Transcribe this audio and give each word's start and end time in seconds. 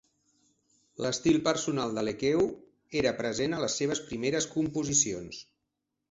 L'estil 1.05 1.35
personal 1.49 1.91
de 1.97 2.03
Lekeu 2.07 2.41
era 3.01 3.11
present 3.19 3.53
a 3.57 3.59
les 3.65 3.75
seves 3.81 4.01
primeres 4.07 4.47
composicions. 4.55 5.43